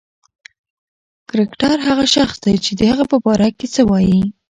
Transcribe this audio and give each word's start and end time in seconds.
کرکټر 1.29 1.75
هغه 1.87 2.05
شخص 2.15 2.35
دئ، 2.43 2.55
چي 2.65 2.71
د 2.79 2.81
هغه 2.91 3.03
په 3.11 3.17
باره 3.25 3.47
کښي 3.57 3.67
څه 3.75 3.81
وايي. 3.89 4.21